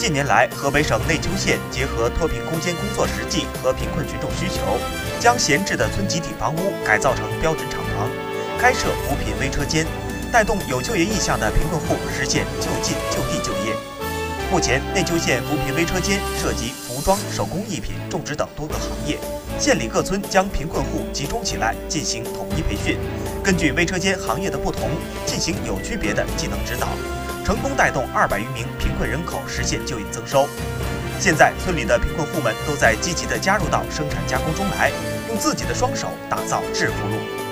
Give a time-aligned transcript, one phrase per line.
[0.00, 4.80] 近年来，河北省内丘县结合脱贫攻坚工作实际和贫困群众需求，
[5.20, 8.08] 将闲置的村集体房屋改造成标准厂房，
[8.58, 9.86] 开设扶贫微车间，
[10.32, 13.76] 带动有就业意向的贫困户实现就近就地就业。
[14.50, 19.18] 目前，内丘县扶贫微车间涉及服装、手工艺品、种植等多个行业，
[19.58, 22.96] 县里各村将贫困户集中起来进行统一培训，
[23.44, 24.88] 根据微车间行业的不同
[25.26, 26.88] 进行有区别的技能指导。
[27.50, 30.46] 成功带动二百余名贫困人口实现就业增收。
[31.18, 34.92] 现在，村里的贫困户们都在积极地加入到生产加工中来，
[35.28, 37.49] 用自己的双手打造致富路。